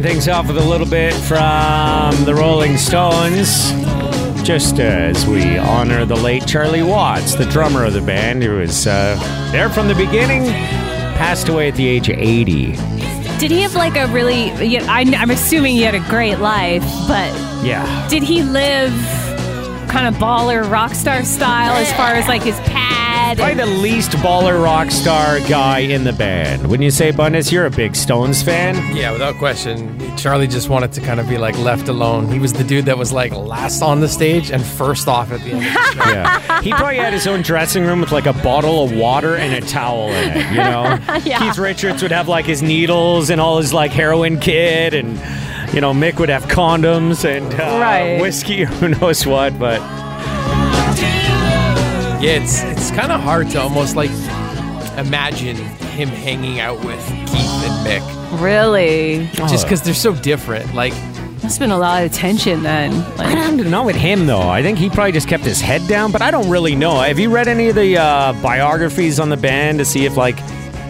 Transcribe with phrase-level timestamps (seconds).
[0.00, 3.70] Starting things off with a little bit from the Rolling Stones,
[4.42, 8.86] just as we honor the late Charlie Watts, the drummer of the band, who was
[8.86, 9.18] uh,
[9.52, 10.44] there from the beginning,
[11.18, 12.72] passed away at the age of 80.
[13.38, 14.46] Did he have like a really?
[14.64, 17.30] Yeah, I, I'm assuming he had a great life, but
[17.62, 18.08] Yeah.
[18.08, 18.92] did he live
[19.90, 22.58] kind of baller rock star style as far as like his
[23.36, 23.38] pad?
[23.38, 26.62] Probably the least baller rock star guy in the band.
[26.62, 27.50] Wouldn't you say, Bundes?
[27.52, 28.74] You're a big Stones fan.
[28.96, 29.98] Yeah, without question.
[30.16, 32.28] Charlie just wanted to kind of be like left alone.
[32.30, 35.40] He was the dude that was like last on the stage and first off at
[35.40, 35.66] the end.
[35.66, 36.10] Of the show.
[36.10, 36.60] Yeah.
[36.62, 39.66] He probably had his own dressing room with like a bottle of water and a
[39.66, 40.98] towel in it, you know?
[41.24, 41.38] Yeah.
[41.38, 45.18] Keith Richards would have like his needles and all his like heroin kit and
[45.72, 48.20] you know, Mick would have condoms and uh, Right.
[48.20, 49.78] whiskey who knows what, but
[52.20, 54.10] Yeah, it's it's kind of hard to almost like
[54.98, 59.28] imagine him hanging out with Keith and Mick, Really?
[59.34, 60.74] just because they're so different.
[60.74, 60.92] Like,
[61.42, 62.92] Must have been a lot of tension then.
[62.92, 64.40] I Like, don't know with him though.
[64.48, 67.00] I think he probably just kept his head down, but I don't really know.
[67.00, 70.38] Have you read any of the uh, biographies on the band to see if like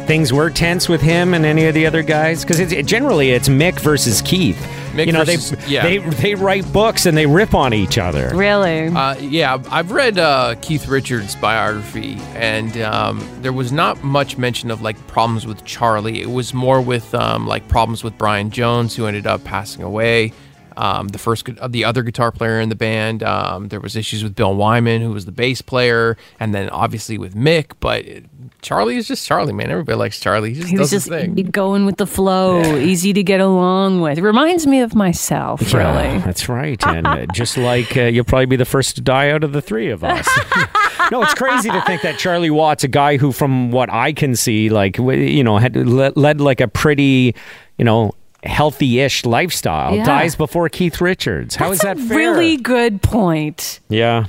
[0.08, 2.42] things were tense with him and any of the other guys?
[2.44, 4.58] Because it, generally it's Mick versus Keith.
[4.92, 5.82] Mick you know, versus- they yeah.
[5.82, 8.30] they they write books and they rip on each other.
[8.34, 8.88] really?
[8.88, 14.70] uh, yeah, I've read uh, Keith Richards' biography, and um, there was not much mention
[14.70, 16.20] of like problems with Charlie.
[16.20, 20.32] It was more with um, like problems with Brian Jones, who ended up passing away.
[20.76, 23.22] Um, the first, uh, the other guitar player in the band.
[23.22, 27.18] Um, there was issues with Bill Wyman, who was the bass player, and then obviously
[27.18, 27.72] with Mick.
[27.80, 28.24] But it-
[28.62, 29.70] Charlie is just Charlie, man.
[29.70, 30.50] Everybody likes Charlie.
[30.52, 31.34] He just he was just his thing.
[31.50, 34.18] going with the flow, easy to get along with.
[34.18, 35.78] Reminds me of myself, Yeah,
[36.08, 36.18] really.
[36.18, 36.78] that's right.
[36.86, 39.62] And uh, just like uh, you'll probably be the first to die out of the
[39.62, 40.28] three of us.
[41.10, 44.36] no, it's crazy to think that Charlie Watts, a guy who, from what I can
[44.36, 47.34] see, like you know, had led, led like a pretty,
[47.78, 48.12] you know,
[48.44, 50.04] healthy-ish lifestyle, Yeah.
[50.04, 51.56] dies before Keith Richards.
[51.56, 52.16] How is That's that a fair?
[52.18, 53.80] really good point.
[53.88, 54.24] Yeah.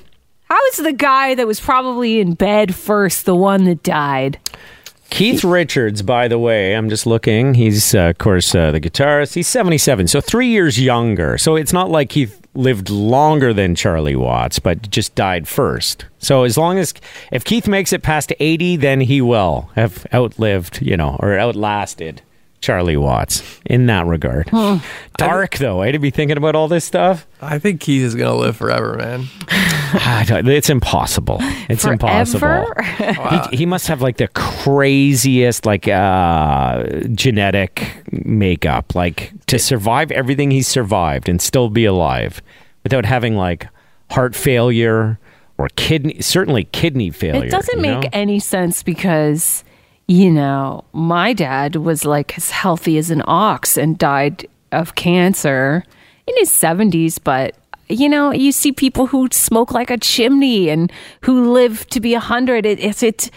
[0.50, 4.38] How is the guy that was probably in bed first the one that died?
[5.10, 7.54] Keith Richards, by the way, I'm just looking.
[7.54, 9.34] He's, uh, of course, uh, the guitarist.
[9.34, 11.38] He's 77, so three years younger.
[11.38, 16.06] So it's not like he lived longer than Charlie Watts, but just died first.
[16.20, 16.94] So as long as,
[17.32, 22.22] if Keith makes it past 80, then he will have outlived, you know, or outlasted
[22.62, 24.50] Charlie Watts in that regard.
[25.18, 27.26] Dark, though, eh, to be thinking about all this stuff.
[27.42, 29.26] I think Keith is gonna live forever, man.
[29.94, 31.38] It's impossible.
[31.68, 32.40] It's impossible.
[32.40, 33.48] Forever?
[33.52, 36.84] He, he must have like the craziest like uh
[37.14, 42.42] genetic makeup like to survive everything he's survived and still be alive
[42.84, 43.68] without having like
[44.12, 45.20] heart failure
[45.58, 48.10] or kidney certainly kidney failure It doesn't you make know?
[48.14, 49.64] any sense because,
[50.12, 55.86] you know, my dad was like as healthy as an ox and died of cancer
[56.28, 57.56] in his 70s, but.
[57.88, 60.90] You know, you see people who smoke like a chimney and
[61.24, 62.66] who live to be a hundred.
[62.66, 63.30] It, it's it.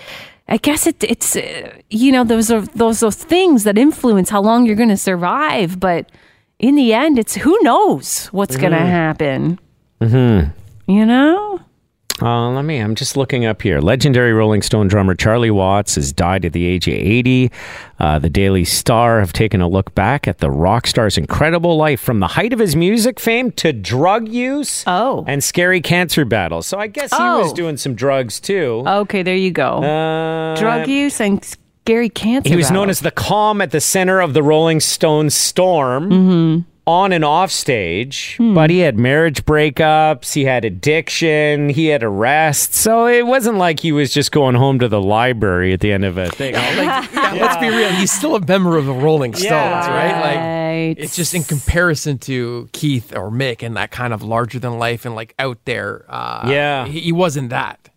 [0.47, 4.41] I guess it, it's uh, you know those are those are things that influence how
[4.41, 5.81] long you're going to survive.
[5.81, 6.09] But
[6.61, 9.59] in the end, it's who knows what's going to happen.
[10.01, 10.51] Mm-hmm.
[10.93, 11.61] You know.
[12.23, 12.79] Uh, let me.
[12.79, 13.81] I'm just looking up here.
[13.81, 17.51] Legendary Rolling Stone drummer Charlie Watts has died at the age of 80.
[17.99, 22.01] Uh, the Daily Star have taken a look back at the rock star's incredible life
[22.01, 25.25] from the height of his music fame to drug use Oh.
[25.27, 26.69] and scary cancer battles.
[26.69, 27.55] So I guess he was Oh.
[27.55, 28.85] doing some drugs too.
[28.87, 29.83] Okay, there you go.
[29.83, 31.45] Uh, Drug use and
[31.85, 32.49] scary cancer.
[32.49, 36.11] He was known as the calm at the center of the Rolling Stone storm.
[36.11, 36.61] Mm-hmm.
[36.87, 38.53] On and off stage, Hmm.
[38.55, 42.79] but he had marriage breakups, he had addiction, he had arrests.
[42.79, 46.05] So it wasn't like he was just going home to the library at the end
[46.05, 46.55] of a thing.
[46.55, 47.89] Like, yeah, let's be real.
[47.91, 49.89] He's still a member of the Rolling Stones, Yeah.
[49.89, 50.21] right?
[50.21, 50.95] Like, Right.
[50.99, 55.05] it's just in comparison to Keith or Mick and that kind of larger than life
[55.07, 56.05] and like out there.
[56.09, 56.87] Uh, Yeah.
[56.87, 57.89] he, he wasn't that.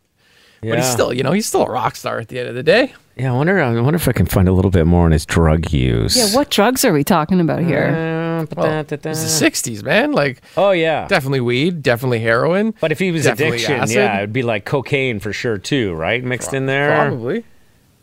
[0.61, 2.63] But he's still, you know, he's still a rock star at the end of the
[2.63, 2.93] day.
[3.19, 3.59] Yeah, I wonder.
[3.59, 6.15] I wonder if I can find a little bit more on his drug use.
[6.15, 7.85] yeah, what drugs are we talking about here?
[7.87, 9.09] Uh, Well, da, da, da.
[9.09, 10.11] It's the '60s, man.
[10.11, 11.07] Like, Oh yeah.
[11.07, 12.75] definitely weed, definitely heroin.
[12.79, 13.95] But if he was Definitely addiction, acid.
[13.95, 16.23] yeah, it'd be like cocaine for sure too, right?
[16.23, 16.95] Mixed in there.
[17.07, 17.43] Probably.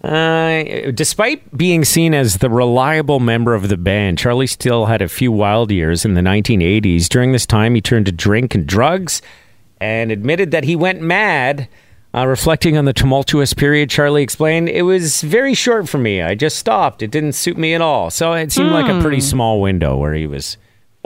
[0.02, 5.08] Uh, despite being seen as the reliable member of the band, Charlie still had a
[5.08, 7.08] few wild years in the 1980s.
[7.08, 9.22] During this time, he turned to drink and drugs
[9.80, 11.68] and admitted that he went mad.
[12.14, 16.22] Uh, reflecting on the tumultuous period, Charlie explained, It was very short for me.
[16.22, 17.02] I just stopped.
[17.02, 18.08] It didn't suit me at all.
[18.10, 20.56] So it seemed like a pretty small window where he was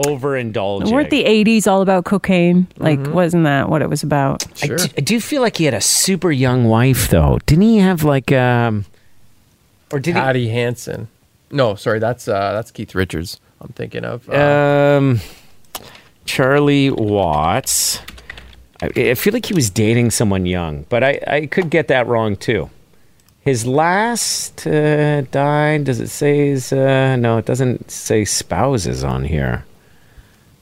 [0.05, 0.91] overindulging.
[0.91, 2.67] Weren't the 80s all about cocaine?
[2.77, 3.11] Like, Mm-hmm.
[3.13, 4.45] wasn't that what it was about?
[4.63, 4.77] I Sure.
[4.77, 7.39] do, I do feel like he had a super young wife, though.
[7.47, 8.85] Didn't he have like um,
[9.91, 10.21] or did he?
[10.21, 11.07] Patty Hansen.
[11.51, 13.39] No, sorry, that's uh, that's Keith Richards.
[13.59, 14.29] I'm thinking of.
[14.29, 14.35] Uh,
[14.97, 15.19] Um,
[16.25, 17.99] Charlie Watts.
[18.81, 22.07] I, I feel like he was dating someone young, but I, I could get that
[22.07, 22.69] wrong too.
[23.41, 25.85] His last uh, died.
[25.85, 26.71] Does it say his?
[26.73, 29.65] Uh, no, it doesn't say spouses on here.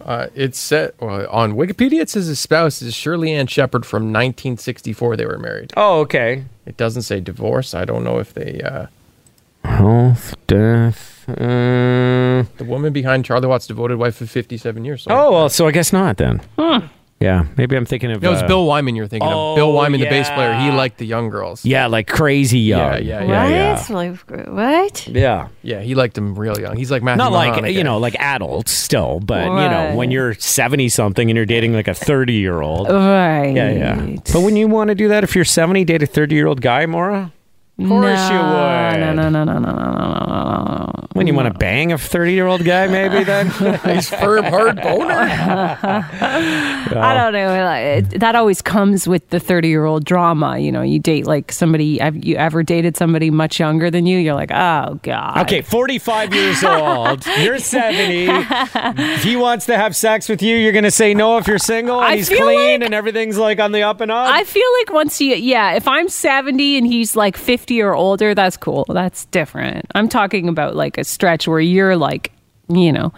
[0.06, 2.02] uh, it's set well, on Wikipedia.
[2.02, 5.18] It says his spouse is Shirley Ann Shepherd from 1964.
[5.18, 5.74] They were married.
[5.76, 6.46] Oh, okay.
[6.66, 7.74] It doesn't say divorce.
[7.74, 8.62] I don't know if they.
[8.62, 8.88] Uh,
[9.66, 11.28] Health, death.
[11.28, 15.04] Uh, the woman behind Charlie Watts' devoted wife of 57 years.
[15.04, 16.42] So oh, well, so I guess not then.
[17.20, 18.22] Yeah, maybe I'm thinking of.
[18.22, 18.96] No, it's uh, Bill Wyman.
[18.96, 20.06] You're thinking oh, of Bill Wyman, yeah.
[20.06, 20.54] the bass player.
[20.60, 21.66] He liked the young girls.
[21.66, 23.04] Yeah, like crazy young.
[23.04, 23.74] Yeah, yeah, yeah.
[23.74, 23.90] What?
[23.90, 23.96] Yeah.
[23.96, 25.08] Like, what?
[25.08, 25.82] Yeah, yeah.
[25.82, 26.78] He liked them real young.
[26.78, 29.64] He's like Matthew not like you know like adults still, but right.
[29.64, 32.88] you know when you're seventy something and you're dating like a thirty year old.
[32.88, 33.52] Right.
[33.56, 34.16] Yeah, yeah.
[34.32, 36.62] But when you want to do that, if you're seventy, date a thirty year old
[36.62, 37.34] guy, Maura.
[37.80, 39.00] Of course no, you would.
[39.00, 40.97] No, no, no, no, no, no, no, no.
[41.14, 43.50] When you want to bang a thirty year old guy, maybe then.
[43.96, 45.14] He's firm, hard boner.
[46.12, 48.02] I don't know.
[48.20, 50.58] That always comes with the 30 year old drama.
[50.60, 54.18] You know, you date like somebody, have you ever dated somebody much younger than you?
[54.20, 55.38] You're like, oh, God.
[55.42, 57.26] Okay, 45 years old.
[57.40, 58.28] You're 70.
[58.30, 61.58] If he wants to have sex with you, you're going to say no if you're
[61.60, 64.30] single and I he's clean like- and everything's like on the up and up.
[64.32, 68.34] I feel like once you, yeah, if I'm 70 and he's like 50 or older,
[68.36, 68.86] that's cool.
[68.90, 69.86] That's different.
[69.96, 72.32] I'm talking about like a stretch where you're like,
[72.70, 73.14] you know,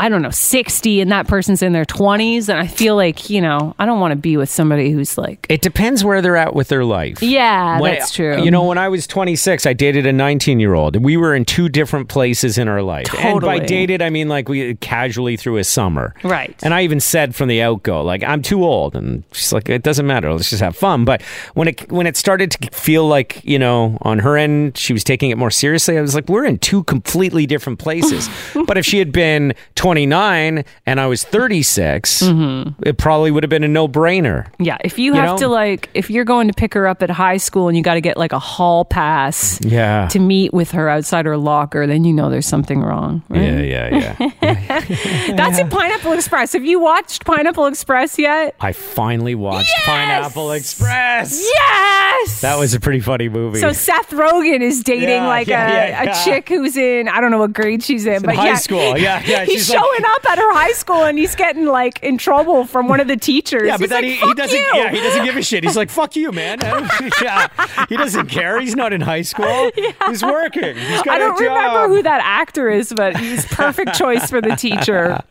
[0.00, 2.48] I don't know, 60 and that person's in their 20s.
[2.48, 5.44] And I feel like, you know, I don't want to be with somebody who's like,
[5.50, 7.22] It depends where they're at with their life.
[7.22, 8.42] yeah, When- that's true.
[8.42, 10.96] You know, when I was 26, I dated a 19 year old.
[10.96, 13.14] We were in two different places in our life.
[13.18, 16.14] And by dated, I mean like we casually through a summer.
[16.24, 16.58] Right.
[16.62, 18.96] And I even said from the outgo, like, I'm too old.
[18.96, 20.32] And she's like, it doesn't matter.
[20.32, 21.04] Let's just have fun.
[21.04, 21.20] But
[21.52, 25.04] when it, when it started to feel like, you know, on her end, she was
[25.04, 28.30] taking it more seriously, I was like, we're in two completely different places.
[28.66, 29.52] but if she had been
[29.94, 32.82] 29 and I was 36, Mm-hmm.
[32.86, 34.46] it probably would have been a no brainer.
[34.60, 35.36] Yeah, if you, You have know?
[35.38, 37.94] to like, if you're going to pick her up at high school and you got
[37.94, 40.06] to get like a hall pass Yeah.
[40.12, 43.22] to meet with her outside her locker, then you know there's something wrong.
[43.28, 43.42] Right?
[43.42, 43.88] Yeah,
[44.20, 45.34] yeah, yeah.
[45.36, 46.52] That's in Pineapple Express.
[46.52, 48.54] Have you watched Pineapple Express yet?
[48.60, 51.40] I finally watched Pineapple Express.
[51.42, 52.40] Yes.
[52.42, 53.58] That was a pretty funny movie.
[53.58, 56.20] So Seth Rogen is dating Yeah, like yeah, a, yeah, yeah.
[56.20, 58.96] a chick who's in I don't know what grade she's in, but high yeah, school.
[58.98, 62.64] Yeah, yeah, she's showing up at her high school and he's getting like in trouble
[62.66, 63.62] from one of the teachers.
[63.66, 64.56] yeah, but He's then like, he, he doesn't.
[64.58, 65.64] you." Yeah, he doesn't give a shit.
[65.64, 66.58] He's like, "Fuck you, man."
[67.22, 67.48] yeah,
[67.88, 68.60] he doesn't care.
[68.60, 69.70] He's not in high school.
[70.08, 70.76] He's working.
[70.76, 74.56] He's got I don't remember who that actor is, but he's perfect choice for the
[74.56, 75.18] teacher.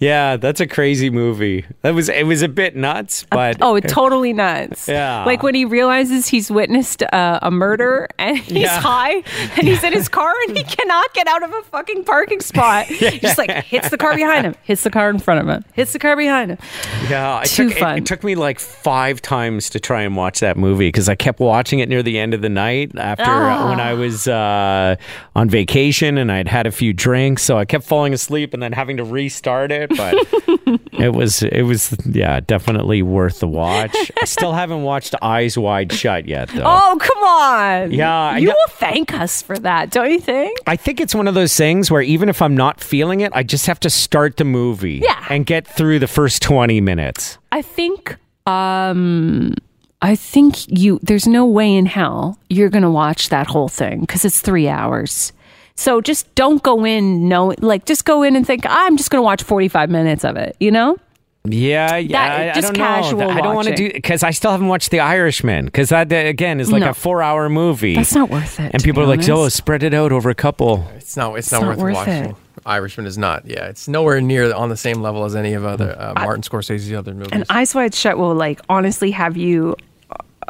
[0.00, 1.64] Yeah, that's a crazy movie.
[1.82, 2.08] That was.
[2.08, 4.88] It was a bit nuts, but Oh, it's totally nuts.
[4.88, 5.24] Yeah.
[5.24, 8.80] Like when he realizes he's witnessed uh, a murder and he's Yeah.
[8.80, 9.22] high
[9.56, 12.86] and he's in his car and he cannot get out of a fucking parking spot.
[12.86, 15.64] He Just like hits the car behind him, hits the car in front of him,
[15.74, 16.58] hits the car behind him.
[17.08, 17.98] Yeah, it Too took, fun.
[17.98, 21.40] It, took me like five times to try and watch that movie because I kept
[21.40, 24.96] watching it near the end of the night after uh, when I was uh,
[25.34, 28.72] on vacation and I'd had a few drinks, so I kept falling asleep and then
[28.72, 29.90] having to restart it.
[29.96, 30.14] But
[30.92, 33.94] it was it was yeah definitely worth the watch.
[34.20, 36.62] I still haven't watched Eyes Wide Shut yet though.
[36.64, 37.92] Oh, come on.
[37.92, 40.58] Yeah, You know- will thank us for that, don't you think?
[40.66, 43.42] I think it's one of those things where even if I'm not feeling it, I
[43.42, 45.24] just have to start the movie Yeah.
[45.30, 47.38] and get through the first 20 minutes.
[47.52, 48.16] I think
[48.46, 49.54] um
[50.02, 54.06] I think you there's no way in hell you're going to watch that whole thing
[54.06, 55.32] cuz it's 3 hours.
[55.76, 59.18] So just don't go in no like just go in and think I'm just going
[59.20, 60.96] to watch 45 minutes of it, you know?
[61.46, 62.28] Yeah, yeah.
[62.28, 63.28] That- I, I just don't casual know.
[63.30, 63.88] I don't want to watching.
[63.88, 66.90] do because I still haven't watched The Irishman because that again is like No.
[66.90, 67.96] a four-hour movie.
[67.96, 68.70] That's not worth it.
[68.72, 71.34] and people be are like, "Oh, spread it out over a couple." It's not.
[71.36, 72.24] It's, It's not, not worth, worth watching.
[72.30, 72.36] it.
[72.66, 73.46] Irishman is not.
[73.46, 76.92] Yeah, it's nowhere near on the same level as any of other uh, Martin Scorsese's
[76.92, 77.32] other movies.
[77.32, 79.76] And Eyes Wide Shut will like honestly have you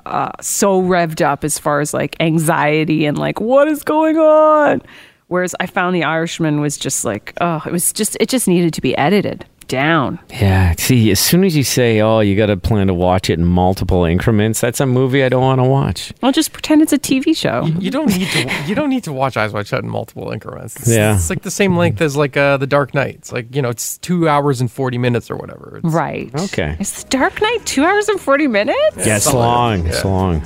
[0.06, 4.82] uh, so revved up as far as like anxiety and like what is going on.
[5.28, 8.74] Whereas I found The Irishman was just like, oh, it was just it just needed
[8.74, 10.18] to be edited down.
[10.30, 10.74] Yeah.
[10.78, 13.44] See, as soon as you say, "Oh, you got to plan to watch it in
[13.44, 16.12] multiple increments," that's a movie I don't want to watch.
[16.22, 17.64] I'll just pretend it's a TV show.
[17.66, 18.44] you don't need to.
[18.66, 20.76] You don't need to watch Eyes Wide Shut in multiple increments.
[20.76, 21.14] It's, Yeah.
[21.16, 23.16] it's like the same length as like uh, the Dark Knight.
[23.16, 25.80] It's like you know, it's two hours and forty minutes or whatever.
[25.82, 26.30] It's, Right.
[26.34, 26.76] Okay.
[26.80, 28.78] Is The Dark Knight two hours and 40 minutes?
[28.96, 29.84] Yeah, it's something long.
[29.84, 30.40] that, It's long.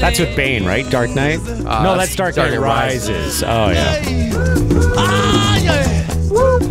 [0.00, 0.88] That's with Bane, right?
[0.90, 1.38] Dark Knight.
[1.40, 3.42] Uh, no, that's Dark Dark Knight Knight Rises.
[3.44, 5.21] Oh yeah.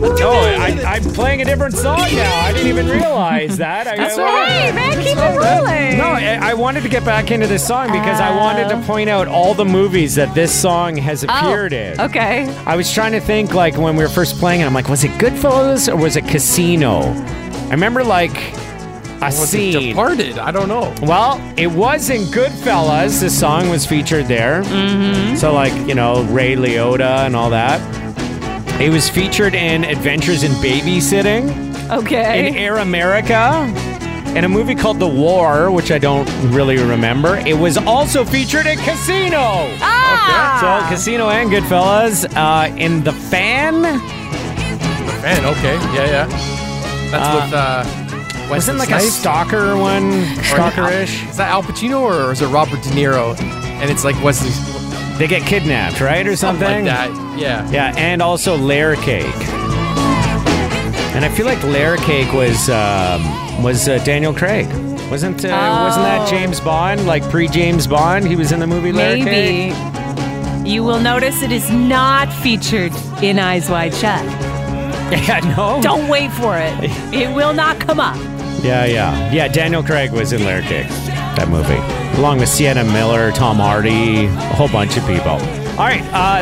[0.04, 2.42] Oh, I, I'm playing a different song now.
[2.42, 3.88] I didn't even realize that.
[3.88, 4.98] I, That's I- right, man.
[4.98, 5.98] Keep it rolling.
[5.98, 9.10] No, I, I wanted to get back into this song because I wanted to point
[9.10, 12.00] out all the movies that this song has appeared in.
[12.00, 12.50] Oh, Okay.
[12.66, 15.04] I was trying to think, like, when we were first playing it, I'm like, was
[15.04, 17.02] it Goodfellas or was it Casino?
[17.02, 18.36] I remember, like,
[19.22, 19.90] a Was it scene.
[19.90, 20.40] Departed?
[20.40, 20.94] I don't know.
[21.04, 23.20] Well, it was in Goodfellas.
[23.20, 24.64] This song was featured there.
[24.64, 25.36] Mm-hmm.
[25.36, 27.80] So, like, you know, Ray Liotta and all that.
[28.82, 32.48] It was featured in Adventures in Babysitting, Okay.
[32.48, 33.72] in Air America,
[34.36, 37.38] in a movie called The War, which I don't really remember.
[37.38, 39.70] It was also featured in Casino.
[39.82, 40.58] ah!
[40.90, 42.26] So, Casino and Goodfellas.
[42.36, 46.26] Uh, in The Fan, Man, okay, yeah, yeah.
[47.12, 51.30] That's with uh, wasn't like a stalker one, Or is it Al- stalkerish.
[51.30, 53.40] Is that Al Pacino or is it Robert De Niro?
[53.40, 56.68] And it's like what's Wesley They get kidnapped, right, or something?
[56.68, 57.21] something like that.
[57.38, 57.70] Yeah.
[57.72, 59.26] Yeah, and also Layer Cake.
[61.14, 63.22] And I feel like Layer Cake was um,
[63.64, 64.68] was uh, Daniel Craig.
[65.12, 66.30] Wasn't uh, wasn't that Oh.
[66.30, 67.06] James Bond?
[67.06, 69.74] Like pre James Bond, he was in the movie Layer Cake.
[70.66, 74.24] You will notice it is not featured in Eyes Wide Shut.
[75.12, 75.82] Yeah, no.
[75.82, 76.74] Don't wait for it.
[77.14, 78.16] It will not come up.
[78.64, 79.50] Yeah, yeah, yeah.
[79.50, 80.88] Daniel Craig was in Layer Cake,
[81.36, 81.76] that movie,
[82.18, 85.38] along with Sienna Miller, Tom Hardy, a whole bunch of people.
[85.72, 86.42] All right, uh,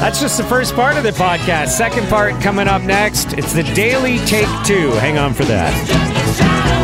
[0.00, 1.68] that's just the first part of the podcast.
[1.68, 3.34] Second part coming up next.
[3.34, 4.92] It's the Daily Take Two.
[4.92, 6.80] Hang on for that.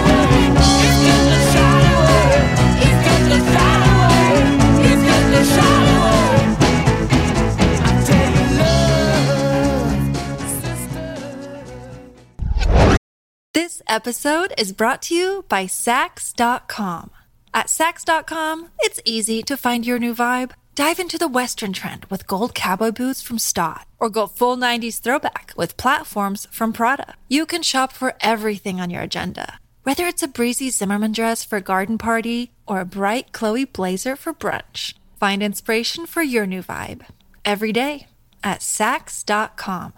[13.55, 17.11] This episode is brought to you by Saks.com.
[17.55, 20.51] At Saks.com, it's easy to find your new vibe.
[20.77, 25.01] Dive into the Western trend with gold cowboy boots from Staud, or go full 90s
[25.01, 27.15] throwback with platforms from Prada.
[27.29, 31.57] You can shop for everything on your agenda, whether it's a breezy Zimmermann dress for
[31.57, 34.93] a garden party or a bright Chloe blazer for brunch.
[35.19, 37.07] Find inspiration for your new vibe
[37.43, 38.09] every day
[38.45, 39.95] at Saks.com.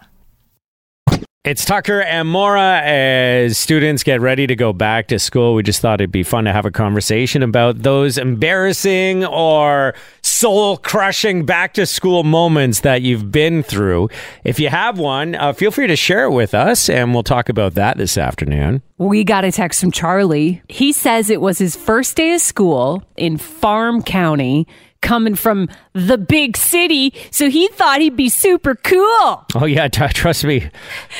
[1.45, 5.55] It's Tucker and Maura as students get ready to go back to school.
[5.55, 9.95] We just thought it'd be fun to have a conversation about those embarrassing or
[10.29, 14.09] soul crushing back to school moments that you've been through.
[14.43, 17.49] If you have one, uh, feel free to share it with us and we'll talk
[17.49, 18.81] about that this afternoon.
[18.97, 20.61] We got a text from Charlie.
[20.69, 24.67] He says it was his first day of school in Farm County,
[25.01, 29.45] coming from the big city, so he thought he'd be super cool.
[29.55, 30.69] Oh, yeah, t- trust me.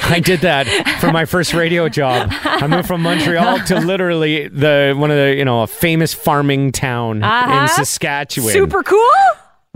[0.03, 0.65] I did that
[0.99, 2.29] for my first radio job.
[2.43, 6.71] I moved from Montreal to literally the one of the, you know, a famous farming
[6.71, 7.61] town Uh-huh.
[7.61, 8.51] in Saskatchewan.
[8.51, 9.09] Super cool?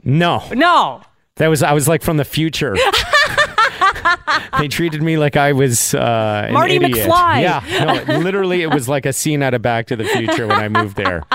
[0.03, 0.43] No.
[0.53, 1.01] No.
[1.37, 2.75] That was I was like from the future.
[4.59, 7.07] they treated me like I was uh, an Marty idiot.
[7.07, 7.41] McFly.
[7.41, 10.59] Yeah, no, literally, it was like a scene out of Back to the Future when
[10.59, 11.23] I moved there.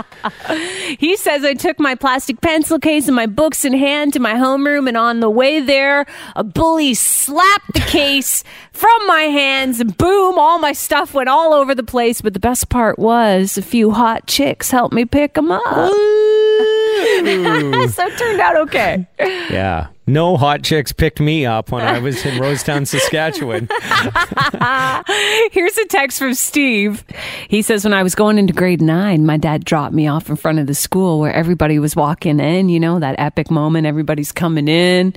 [0.99, 4.33] He says I took my plastic pencil case and my books in hand to my
[4.35, 9.97] homeroom, and on the way there, a bully slapped the case from my hands, and
[9.99, 12.23] boom, all my stuff went all over the place.
[12.23, 15.63] But the best part was a few hot chicks helped me pick them up.
[15.63, 15.93] so
[18.07, 19.07] it turned out okay.
[19.19, 23.69] Yeah, no hot chicks picked me up when I was in Rosetown, Saskatchewan.
[25.53, 27.05] Here's a text from Steve.
[27.49, 30.37] He says, When I was going into grade nine, my dad dropped me off in
[30.37, 34.33] front of the school where everybody was walking in, you know, that epic moment, everybody's
[34.33, 35.15] coming in.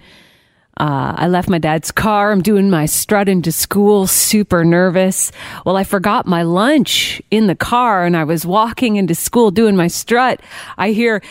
[0.77, 2.31] Uh, I left my dad's car.
[2.31, 5.31] I'm doing my strut into school, super nervous.
[5.65, 9.75] Well, I forgot my lunch in the car and I was walking into school doing
[9.75, 10.41] my strut.
[10.77, 11.21] I hear,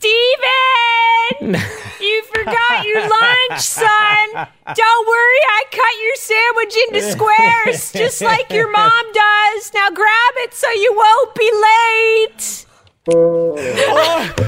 [0.00, 1.60] Steven!
[2.00, 4.48] You forgot your lunch, son!
[4.74, 9.70] Don't worry, I cut your sandwich into squares, just like your mom does.
[9.74, 12.66] Now grab it so you won't be late.
[13.12, 14.40] Oh, what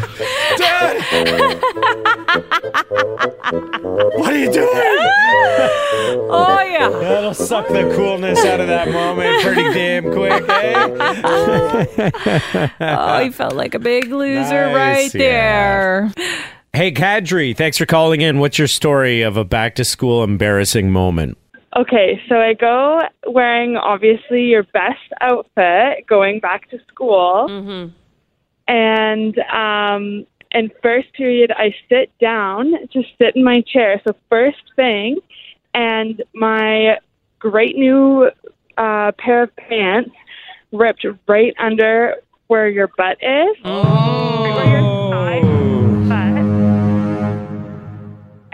[2.75, 2.82] are
[7.53, 10.89] suck the coolness out of that moment pretty damn quick, eh?
[12.81, 15.21] Oh, he felt like a big loser Nice, right yeah.
[15.21, 16.13] there.
[16.73, 18.39] Hey, Kadri, thanks for calling in.
[18.39, 21.37] What's your story of a back to school embarrassing moment?
[21.77, 27.93] Okay, so I go wearing obviously your best outfit going back to school.
[28.67, 34.01] And um in first period I sit down, just sit in my chair.
[34.07, 35.19] So first thing
[35.75, 36.97] and my
[37.43, 38.31] great new
[38.79, 40.11] uh pair of pants
[40.73, 42.15] ripped right under
[42.47, 43.57] where your butt is.
[43.65, 45.41] Where your thigh
[46.09, 46.43] butt.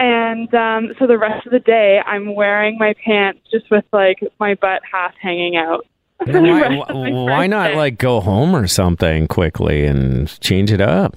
[0.01, 4.19] And um, so the rest of the day, I'm wearing my pants just with like
[4.39, 5.85] my butt half hanging out.
[6.25, 10.81] Why, rest of my why not like go home or something quickly and change it
[10.81, 11.15] up?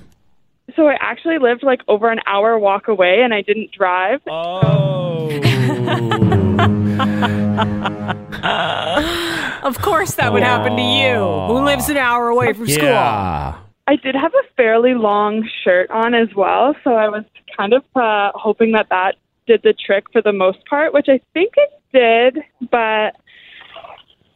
[0.77, 4.21] So I actually lived like over an hour walk away, and I didn't drive.
[4.29, 5.29] Oh.
[9.63, 12.85] Of course, that would happen to you, who lives an hour away from school.
[12.89, 13.57] yeah.
[13.87, 17.25] I did have a fairly long shirt on as well, so I was
[17.57, 21.21] kind of uh, hoping that that did the trick for the most part, which I
[21.35, 23.15] think it did, but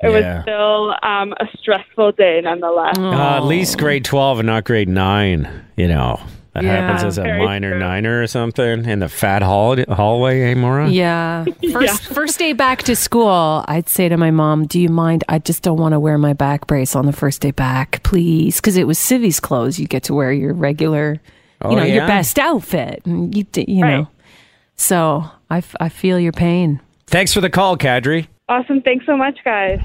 [0.03, 0.37] it Yeah.
[0.37, 2.99] was still um, a stressful day nonetheless.
[2.99, 6.21] Uh, at least grade 12 and not grade 9, you know.
[6.57, 6.87] That Yeah.
[6.87, 7.79] happens as a minor true.
[7.81, 10.89] niner or something in the fat hall- hallway, eh, Maura?
[10.89, 11.45] Yeah.
[11.73, 15.23] First first day back to school, I'd say to my mom, "Do you mind?
[15.29, 18.57] I just don't want to wear my back brace on the first day back, please."
[18.57, 19.79] Because it was Civi's clothes.
[19.79, 21.21] You get to wear your regular,
[21.61, 23.99] Oh, you know, your best outfit, and you d- you know.
[23.99, 24.07] Right.
[24.77, 26.81] So I, f- I feel your pain.
[27.07, 28.29] Thanks for the call, Kadri.
[28.49, 28.81] Awesome.
[28.81, 29.81] Thanks so much, guys.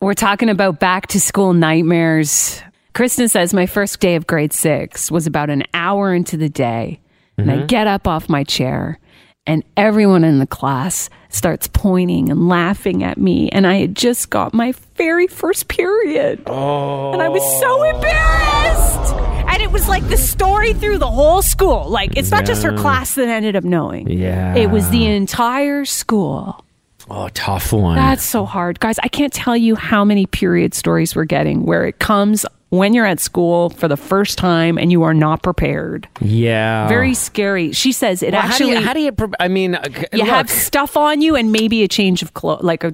[0.00, 2.62] We're talking about back to school nightmares.
[2.94, 7.00] Kristen says my first day of grade six was about an hour into the day.
[7.38, 7.66] And I mm-hmm.
[7.66, 8.98] get up off my chair,
[9.46, 13.48] and everyone in the class starts pointing and laughing at me.
[13.48, 16.42] And I had just got my very first period.
[16.46, 17.14] Oh.
[17.14, 17.94] And I was so oh.
[17.94, 19.14] embarrassed.
[19.50, 21.88] And it was like the story through the whole school.
[21.88, 24.10] Like, it's not just her class that ended up knowing.
[24.10, 24.54] Yeah.
[24.54, 26.62] It was the entire school.
[27.10, 27.96] Oh, tough one.
[27.96, 28.78] That's so hard.
[28.80, 32.94] Guys, I can't tell you how many period stories we're getting where it comes when
[32.94, 36.06] you're at school for the first time and you are not prepared.
[36.20, 36.86] yeah.
[36.86, 37.72] Very scary.
[37.72, 40.18] She says it Well, how do actually you, how do you, I mean, uh, you
[40.20, 42.92] look, have stuff on you and maybe a change of clothes, like a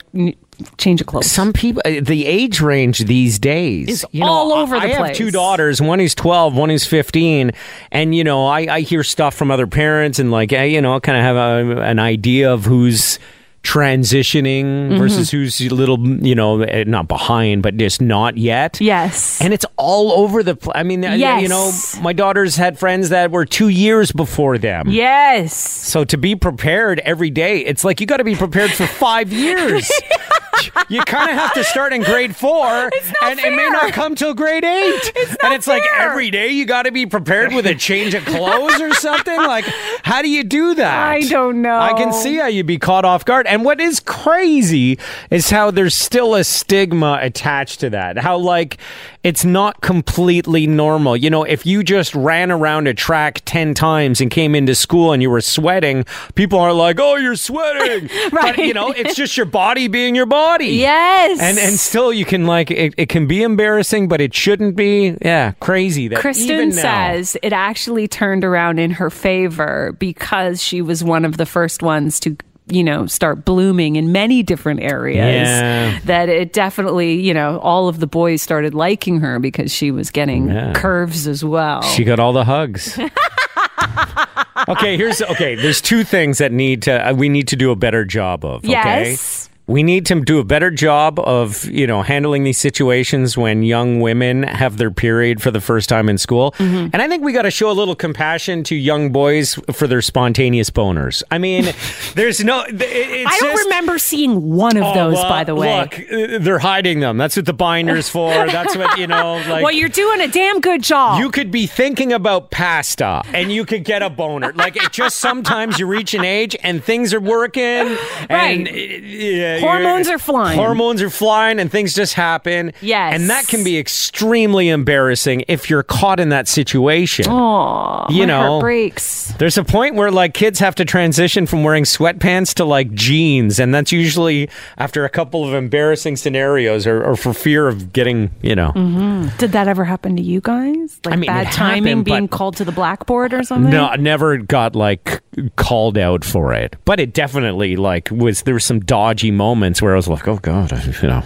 [0.78, 1.30] change of clothes.
[1.30, 4.84] some people uh, the age range these days Is you know, all over I, the
[4.86, 5.16] I have place.
[5.18, 7.50] two daughters one is 12 one is 15
[7.92, 10.94] and you know i, I hear stuff from other parents and like I, you know
[10.94, 13.18] I kind of have a, an idea of who's
[13.66, 14.98] transitioning Mm-hmm.
[14.98, 19.40] versus who's a little you know eh, not behind but just not yet yes.
[19.40, 20.72] and it's all over the place.
[20.76, 24.88] i mean uh, you know my daughters had friends that were two years before them
[24.88, 25.54] yes.
[25.54, 29.32] so to be prepared every day, it's like you got to be prepared for five
[29.32, 29.90] years.
[30.88, 32.66] you kind of have to start in grade four,
[33.22, 35.12] and it may not come till grade eight.
[35.42, 38.80] and it's like every day you got to be prepared with a change of clothes
[38.80, 39.36] or something.
[39.36, 39.64] Like,
[40.02, 41.08] how do you do that?
[41.08, 41.78] I don't know.
[41.78, 43.46] I can see how you'd be caught off guard.
[43.46, 44.98] And what is crazy
[45.30, 48.18] is how there's still a stigma attached to that.
[48.18, 48.78] How like
[49.22, 51.16] it's not completely normal.
[51.16, 55.12] You know, if you just ran around a track 10 times and came into school
[55.12, 56.04] and you were sweating,
[56.36, 60.26] people are like, "Oh, you're sweating." But you know, it's just your body being your
[60.26, 60.66] body.
[60.66, 61.40] Yes.
[61.40, 65.16] And and still you can like it, it can be embarrassing, but it shouldn't be.
[65.22, 71.02] Yeah, crazy that Kristen says it actually turned around in her favor because she was
[71.02, 72.36] one of the first ones to
[72.68, 75.98] you know start blooming in many different areas Yeah.
[76.06, 80.10] that it definitely you know all of the boys started liking her because she was
[80.10, 80.72] getting Yeah.
[80.72, 82.98] curves as well She got all the hugs.
[84.68, 85.54] okay, here's okay.
[85.54, 88.64] There's two things that need to uh, we need to do a better job of.
[88.64, 93.36] Okay, yes we need to do a better job of, you know, handling these situations
[93.36, 96.52] when young women have their period for the first time in school.
[96.52, 96.90] Mm-hmm.
[96.92, 100.02] And I think we got to show a little compassion to young boys for their
[100.02, 101.24] spontaneous boners.
[101.32, 101.72] I mean,
[102.14, 102.62] there's no.
[102.62, 105.80] it- It's I don't just- remember seeing one of Oh, those, well, by the way.
[105.80, 107.16] Look, uh, they're hiding them.
[107.18, 108.30] That's what the binder's for.
[108.30, 109.64] That's what, you know, like.
[109.64, 111.18] well, you're doing a damn good job.
[111.20, 114.52] You could be thinking about pasta and you could get a boner.
[114.52, 117.62] Like it just sometimes you reach an age and things are working
[118.28, 118.68] and Right.
[118.68, 120.58] uh, yeah, Hormones you're- flying.
[120.58, 122.72] Hormones are flying and things just happen.
[122.80, 123.14] Yes.
[123.14, 127.26] And that can be extremely embarrassing if you're caught in that situation.
[127.28, 128.60] Aw, you know.
[128.60, 129.32] breaks.
[129.38, 133.58] There's a point where like kids have to transition from wearing sweatpants to like jeans,
[133.58, 138.30] and that's usually after a couple of embarrassing scenarios or, or for fear of getting,
[138.42, 138.72] you know.
[138.74, 139.36] Mm-hmm.
[139.38, 141.00] Did that ever happen to you guys?
[141.04, 143.70] Like I mean, bad timing happened, being called to the blackboard or something?
[143.70, 145.20] No, I never got like
[145.56, 149.92] called out for it, but it definitely like was there was some dodgy moments where
[149.92, 151.22] I was like, oh god, I- you know,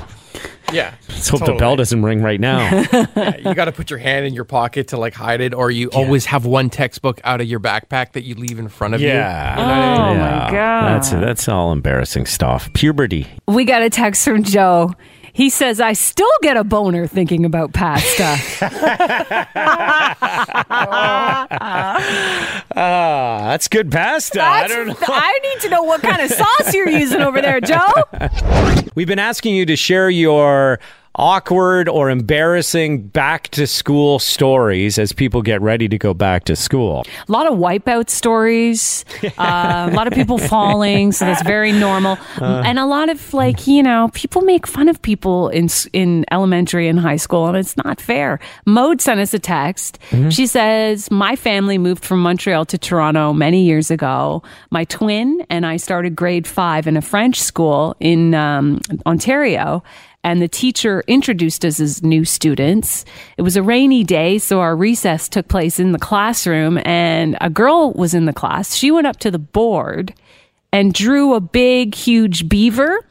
[0.73, 0.95] Yeah.
[1.09, 2.85] let's hope the bell doesn't ring right now.
[3.41, 5.89] You got to put your hand in your pocket to like hide it, or you
[5.91, 9.55] always have one textbook out of your backpack that you leave in front of yeah,
[9.57, 9.61] you.
[9.61, 10.21] You know what I mean?
[10.21, 10.89] Oh, my God.
[10.95, 12.71] that's that's all embarrassing stuff.
[12.75, 13.27] Puberty.
[13.49, 14.93] We got a text from Joe.
[15.33, 18.37] He says, I still get a boner thinking about pasta.
[22.77, 24.41] Ah, that's good pasta.
[24.43, 24.95] I don't know.
[25.01, 27.89] I need to know what kind of sauce you're using over there, Joe.
[28.95, 30.79] We've been asking you to share your
[31.17, 36.55] awkward or embarrassing back to school stories as people get ready to go back to
[36.55, 37.05] school.
[37.29, 39.05] A lot of wipeout stories,
[39.39, 42.19] uh, a lot of people falling, so that's very normal.
[42.41, 42.63] Uh.
[42.65, 46.89] and a lot of like, you know, people make fun of people in in elementary
[46.89, 48.39] and high school, and it's not fair.
[48.67, 49.99] Mode sent us a text.
[50.11, 50.31] Mm-hmm.
[50.31, 54.43] She says, "My family moved from Montreal to Toronto many years ago.
[54.71, 59.83] My twin and I started grade five in a French school in um, Ontario."
[60.23, 63.05] And the teacher introduced us as new students.
[63.37, 67.49] It was a rainy day, so our recess took place in the classroom, and a
[67.51, 68.75] girl was in the class.
[68.75, 70.15] She went up to the board
[70.73, 73.05] and drew a big, huge beaver.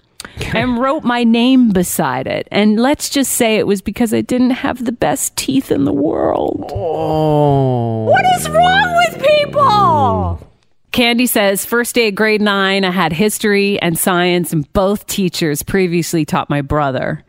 [0.54, 2.46] and wrote my name beside it.
[2.52, 5.94] And let's just say it was because I didn't have the best teeth in the
[5.94, 6.72] world.
[6.74, 8.04] Oh.
[8.04, 10.49] What is wrong with people?
[10.92, 15.62] Candy says, first day of grade nine, I had history and science, and both teachers
[15.64, 17.24] previously taught my brother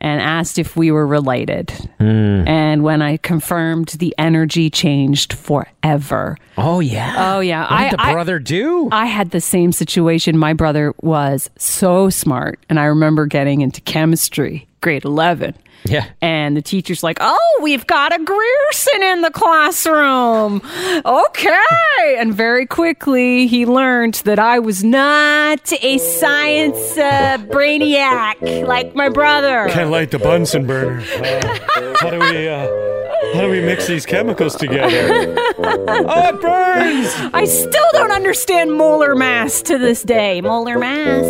[0.00, 1.70] and asked if we were related.
[1.98, 2.46] Hmm.
[2.46, 6.36] And when I confirmed, the energy changed forever.
[6.56, 7.14] Oh yeah.
[7.34, 7.62] Oh, yeah.
[7.68, 8.88] What did the I- brother do?
[8.92, 10.38] I had the same situation.
[10.38, 15.54] My brother was so smart, and I remember getting into chemistry, grade 11.
[15.84, 16.06] Yeah.
[16.20, 20.62] And the teacher's like, Oh, we've got a Grierson in the classroom.
[21.04, 22.16] Okay.
[22.18, 29.08] And very quickly, he learned that I was not a science uh, brainiac like my
[29.08, 29.68] brother.
[29.70, 31.00] Can't light the Bunsen burner.
[32.00, 35.34] how do we uh, how do we mix these chemicals together?
[35.58, 37.34] oh, it burns!
[37.34, 40.40] I still don't understand molar mass to this day.
[40.40, 41.24] Molar mass.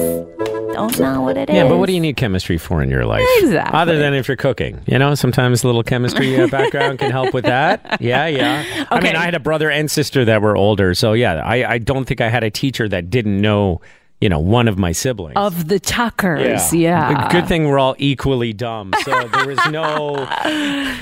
[0.72, 1.56] Don't know what it is.
[1.56, 3.26] Yeah, but what do you need chemistry for in your life?
[3.38, 3.76] Exactly.
[3.76, 7.34] Other than if you're cooking, you know, sometimes a little chemistry uh, background can help
[7.34, 8.00] with that.
[8.00, 8.86] Yeah, yeah.
[8.90, 11.78] I mean, I had a brother and sister that were older, so yeah, I, I
[11.78, 13.80] don't think I had a teacher that didn't know,
[14.20, 15.34] you know, one of my siblings.
[15.36, 17.30] Of the Tuckers, yeah.
[17.30, 20.16] Good thing we're all equally dumb, so there was no,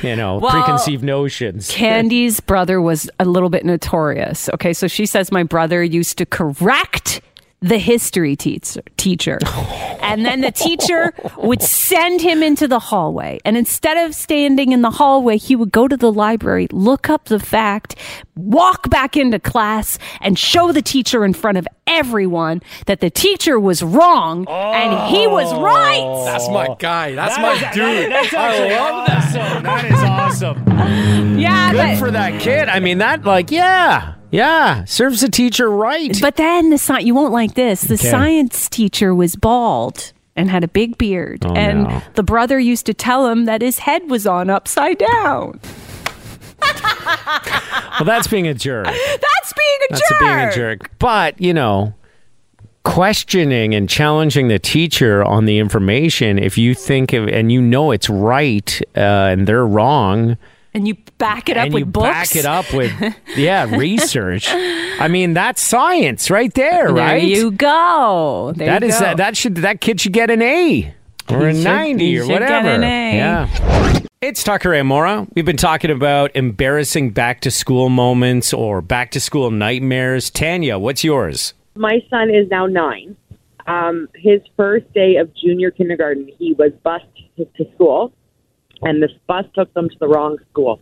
[0.02, 1.70] you know, Well, preconceived notions.
[1.70, 4.50] Candy's brother was a little bit notorious.
[4.50, 7.22] Okay, so she says my brother used to correct
[7.66, 9.38] the history teacher, teacher.
[10.00, 13.38] and then the teacher would send him into the hallway.
[13.44, 17.24] And instead of standing in the hallway, he would go to the library, look up
[17.26, 17.96] the fact,
[18.36, 23.58] walk back into class, and show the teacher in front of everyone that the teacher
[23.58, 26.24] was wrong and he was right.
[26.24, 27.14] That's my guy.
[27.14, 28.12] That's my dude.
[28.12, 29.62] I love that.
[29.62, 30.64] That is awesome.
[31.36, 32.68] Yeah, Good but- for that kid.
[32.68, 36.16] I mean, that like, yeah, yeah, serves the teacher right.
[36.20, 37.82] But then the sci- you won't like this.
[37.82, 38.10] The Okay.
[38.10, 42.02] science teacher was bald and had a big beard, Oh, and no.
[42.14, 45.60] the brother used to tell him that his head was on upside down.
[46.60, 48.84] well, that's being a jerk.
[48.86, 50.20] That's being a That's jerk.
[50.20, 50.90] being a jerk.
[50.98, 51.94] But, you know,
[52.84, 57.90] questioning and challenging the teacher on the information, if you think of, and you know
[57.90, 60.36] it's right uh, and they're wrong,
[60.76, 62.04] And you back it up and with you books.
[62.10, 62.92] back it up with,
[63.36, 64.46] yeah, research.
[64.50, 67.22] I mean, that's science right there, There right?
[67.22, 68.52] you go.
[68.54, 69.00] There That you is go.
[69.00, 70.94] that, that should that kid should get an A
[71.30, 72.68] or a should- ninety he or should get whatever.
[72.68, 73.16] an A.
[73.16, 74.02] Yeah.
[74.20, 75.26] It's Tucker and Maura.
[75.34, 80.28] We've been talking about embarrassing back to school moments or back to school nightmares.
[80.30, 81.54] Tanya, what's yours?
[81.74, 83.16] my son is now nine.
[83.66, 87.04] um, his first day of junior kindergarten, he was bused
[87.36, 88.12] to, to school,
[88.82, 90.80] and this bus took them to the wrong school.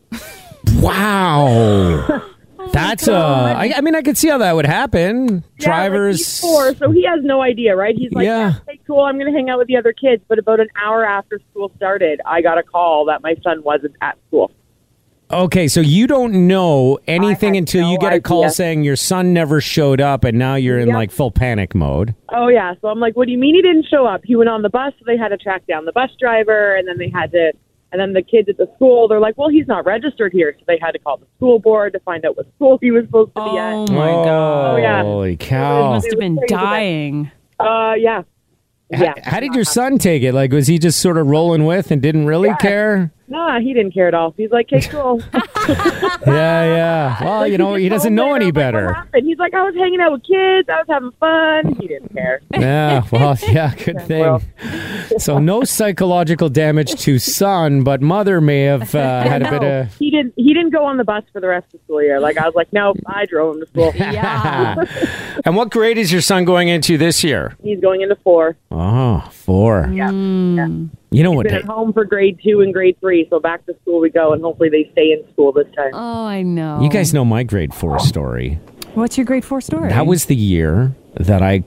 [0.80, 2.22] Wow.
[2.72, 5.26] That's uh, I, I mean, I could see how that would happen.
[5.28, 6.16] Yeah, like, Drivers.
[6.18, 7.94] he's four, so he has no idea, right?
[7.96, 8.48] He's like, Yeah.
[8.48, 8.54] yeah.
[8.68, 10.22] okay, cool, I'm going to hang out with the other kids.
[10.28, 13.94] But about an hour after school started, I got a call that my son wasn't
[14.00, 14.50] at school.
[15.30, 18.50] Okay, so you don't know anything until you get a call idea.
[18.50, 20.94] saying your son never showed up, and now you're in Yep.
[20.94, 22.14] like full panic mode.
[22.30, 24.20] Oh yeah, so I'm like, what do you mean he didn't show up?
[24.24, 26.87] He went on the bus, so they had to track down the bus driver, and
[26.87, 27.52] then they had to,
[27.94, 30.64] and then the kids at the school, they're like, well, he's not registered here, so
[30.66, 33.30] they had to call the school board to find out what school he was supposed
[33.37, 33.72] to be at.
[33.72, 34.74] Oh my god.
[34.74, 35.02] Oh, yeah.
[35.02, 35.90] Holy He cow!
[35.92, 37.30] must have been It was crazy, but- dying.
[37.61, 38.22] Uh, yeah,
[38.92, 39.14] H- yeah.
[39.22, 40.33] How did your son take it?
[40.35, 42.57] Like, was he just sort of rolling with and didn't really Yeah.
[42.57, 43.12] care?
[43.26, 44.34] Nah, he didn't care at all.
[44.37, 45.22] He's like, okay, cool.
[46.26, 47.24] Yeah, yeah.
[47.24, 48.92] Well, you know, he doesn't know any I'm like, better.
[48.92, 49.26] happened?
[49.26, 51.74] He's like, I was hanging out with kids, I was having fun.
[51.80, 52.40] He didn't care.
[52.54, 54.40] Yeah, well, yeah, good thing.
[55.18, 59.94] So no psychological damage to son, but mother may have uh, had a bit of.
[59.96, 60.34] he didn't.
[60.37, 62.20] He didn't go on the bus for the rest of the school year.
[62.20, 63.92] Like I was like, nope, I drove him to school.
[63.96, 64.76] Yeah.
[65.44, 67.56] and what grade is your son going into this year?
[67.62, 68.56] He's going into four.
[68.70, 69.88] Oh, four.
[69.92, 70.10] Yeah.
[71.14, 71.44] You know what?
[71.44, 74.33] Been at home for grade two and grade three, so back to school we go,
[74.33, 75.90] and hopefully they stay in school this time.
[75.94, 76.81] oh, I know.
[76.83, 78.59] You guys know my grade four story.
[78.94, 79.90] What's your grade four story?
[79.90, 81.62] That was the year that I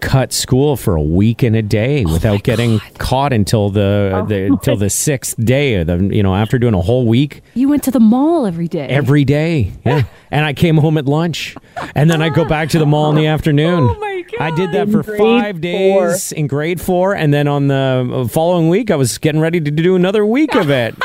[0.00, 4.26] cut school for a week and a day Oh without getting caught until the, oh
[4.26, 5.74] the until the sixth day.
[5.74, 8.68] of The you know after doing a whole week you went to the mall every
[8.68, 8.86] day.
[8.88, 9.72] every day.
[9.84, 11.54] Yeah, and I came home at lunch,
[11.94, 13.88] and then I go back to the mall in the afternoon.
[13.90, 13.94] Oh
[14.38, 15.60] I did that for grade five four.
[15.60, 19.70] days in grade four, and then on the following week, I was getting ready to
[19.70, 20.94] do another week of it.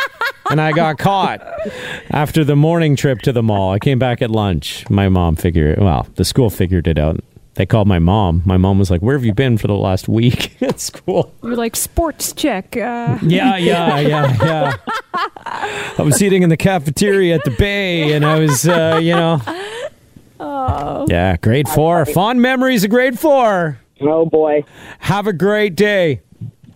[0.50, 1.40] And I got caught
[2.10, 3.72] after the morning trip to the mall.
[3.72, 4.90] I came back at lunch.
[4.90, 7.24] My mom figured, well, the school figured it out.
[7.54, 8.42] They called my mom.
[8.44, 11.56] My mom was like, "Where have you been for the last week at school?" You're
[11.56, 12.76] like Sports Chek.
[12.76, 14.78] Uh, Yeah, yeah, yeah, yeah.
[15.46, 19.40] I was eating in the cafeteria at the Bay, and I was, uh, you know,
[21.10, 22.06] yeah, grade four.
[22.06, 23.80] Fond memories of grade four.
[24.02, 24.64] Oh boy,
[25.00, 26.22] Have a great day.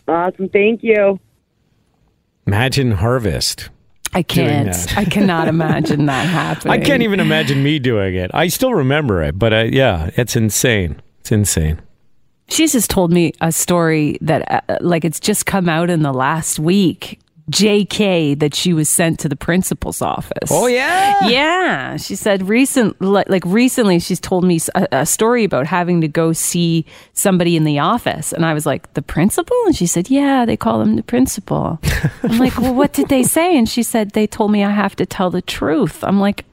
[0.07, 0.49] awesome!
[0.49, 1.19] Thank you.
[2.45, 3.69] Imagine harvest.
[4.13, 4.97] I can't.
[4.97, 6.71] I cannot imagine that happening.
[6.73, 8.31] I can't even imagine me doing it.
[8.33, 11.01] I still remember it, but uh, yeah, it's insane.
[11.19, 11.81] It's insane.
[12.47, 16.13] She's just told me a story that, uh, like, it's just come out in the
[16.13, 17.19] last week.
[17.51, 20.49] JK that she was sent to the principal's office.
[20.49, 21.27] Oh yeah.
[21.27, 26.33] Yeah, she said recent, like, recently, she's told me a story about having to go
[26.33, 30.45] see somebody in the office, and I was like, "The principal?" And she said, "Yeah,
[30.45, 31.79] they call him the principal."
[32.23, 34.95] I'm like, "Well, what did they say?" And she said, "They told me I have
[34.97, 36.45] to tell the truth." I'm like.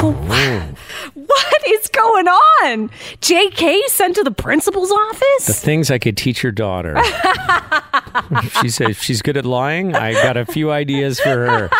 [0.00, 0.10] Oh.
[0.12, 2.90] What, what is going on?
[3.20, 5.46] JK sent to the principal's office?
[5.46, 7.00] The things I could teach your daughter.
[8.60, 9.94] she says she's good at lying.
[9.94, 11.70] I got a few ideas for her.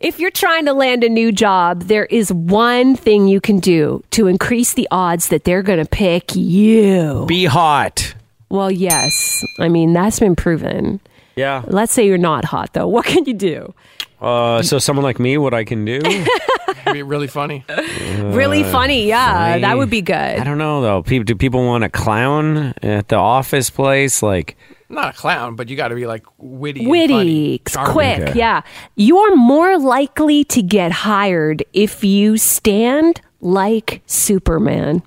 [0.00, 4.04] If you're trying to land a new job, there is one thing you can do
[4.10, 7.24] to increase the odds that they're going to pick you.
[7.26, 8.14] Be hot.
[8.48, 9.44] Well, yes.
[9.58, 11.00] I mean, that's been proven.
[11.36, 11.62] Yeah.
[11.66, 12.86] Let's say you're not hot, though.
[12.86, 13.74] What can you do?
[14.20, 16.00] Uh, so someone like me, what I can do?
[16.04, 17.64] It'd be really funny.
[17.68, 19.06] really funny.
[19.06, 19.60] Yeah, funny.
[19.62, 20.14] that would be good.
[20.16, 21.02] I don't know though.
[21.02, 24.22] People, do people want a clown at the office place?
[24.22, 24.56] Like,
[24.88, 27.92] Not a clown, but you got to be like witty, and Witty, funny, charming.
[27.92, 28.20] quick.
[28.30, 28.38] Okay.
[28.38, 28.62] Yeah.
[28.96, 35.02] You're more likely to get hired if you stand like Superman.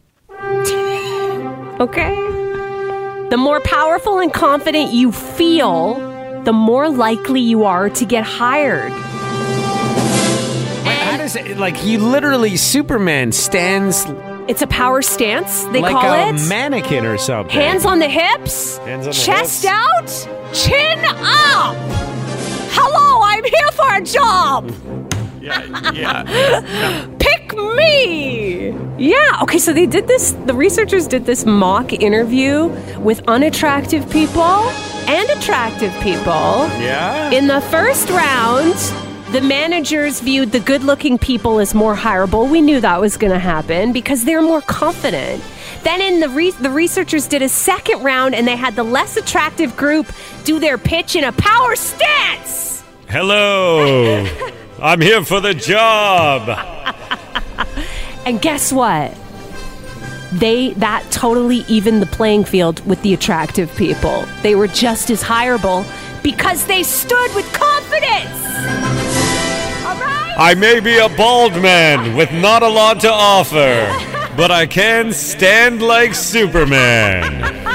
[1.79, 2.13] Okay?
[3.29, 5.95] The more powerful and confident you feel,
[6.45, 8.91] the more likely you are to get hired.
[10.85, 11.57] how does it?
[11.57, 14.05] Like, he literally Superman stands
[14.47, 16.47] It's a power stance, they like call a it.
[16.49, 17.53] mannequin or something.
[17.53, 20.27] Hands on the hips, Hands on the chest hips.
[20.27, 21.75] out, chin up.
[22.73, 25.10] Hello, I'm here for a job.
[25.41, 27.07] Yeah, yeah.
[27.19, 28.69] Pick me.
[28.97, 29.39] Yeah.
[29.41, 29.57] Okay.
[29.57, 30.31] So they did this.
[30.45, 32.67] The researchers did this mock interview
[32.99, 34.43] with unattractive people
[35.07, 36.67] and attractive people.
[36.79, 37.31] Yeah.
[37.31, 38.75] In the first round,
[39.31, 42.49] the managers viewed the good looking people as more hireable.
[42.49, 45.43] We knew that was going to happen because they're more confident.
[45.83, 49.17] Then in the re- the researchers did a second round and they had the less
[49.17, 50.05] attractive group
[50.43, 52.83] do their pitch in a power stance.
[53.07, 54.27] Hello.
[54.81, 56.49] I'm here for the job.
[58.23, 59.17] And guess what?
[60.31, 64.25] They that totally evened the playing field with the attractive people.
[64.43, 65.85] They were just as hireable
[66.21, 68.29] because they stood with confidence.
[69.83, 70.35] All right?
[70.37, 73.87] I may be a bald man with not a lot to offer,
[74.37, 77.57] but I can stand like Superman.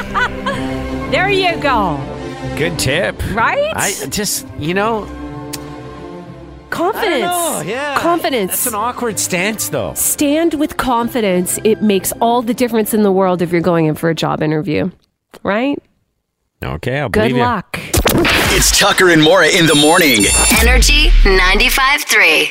[1.06, 1.98] There you go.
[2.56, 3.16] Good tip.
[3.32, 3.72] Right?
[3.76, 5.04] I just, you know,
[6.76, 7.24] Confidence.
[7.24, 7.98] I don't know, yeah.
[7.98, 8.50] Confidence.
[8.52, 9.94] That's an awkward stance, though.
[9.94, 11.58] Stand with confidence.
[11.64, 14.42] It makes all the difference in the world if you're going in for a job
[14.42, 14.90] interview.
[15.42, 15.78] Right?
[16.62, 17.42] Okay, I'll Good believe you.
[17.42, 17.78] luck.
[18.54, 20.24] It's Tucker and Maura in the morning.
[20.60, 22.50] Energy 95.3.